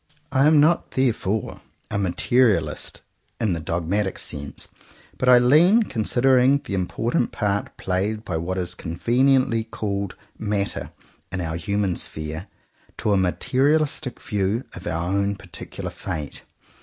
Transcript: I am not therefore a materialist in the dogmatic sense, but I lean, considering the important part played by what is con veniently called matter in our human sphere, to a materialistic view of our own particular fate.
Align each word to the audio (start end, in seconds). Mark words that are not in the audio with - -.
I 0.31 0.47
am 0.47 0.59
not 0.59 0.89
therefore 0.97 1.61
a 1.91 1.99
materialist 1.99 3.03
in 3.39 3.53
the 3.53 3.59
dogmatic 3.59 4.17
sense, 4.17 4.67
but 5.19 5.29
I 5.29 5.37
lean, 5.37 5.83
considering 5.83 6.59
the 6.63 6.73
important 6.73 7.31
part 7.31 7.77
played 7.77 8.25
by 8.25 8.37
what 8.37 8.57
is 8.57 8.73
con 8.73 8.97
veniently 8.97 9.69
called 9.69 10.15
matter 10.39 10.89
in 11.31 11.39
our 11.39 11.55
human 11.55 11.95
sphere, 11.97 12.47
to 12.97 13.11
a 13.11 13.15
materialistic 13.17 14.19
view 14.19 14.63
of 14.73 14.87
our 14.87 15.07
own 15.09 15.35
particular 15.35 15.91
fate. 15.91 16.41